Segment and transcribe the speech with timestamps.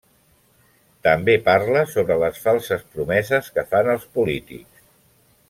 [1.07, 4.87] També parla sobre les falses promeses que fan els polítics.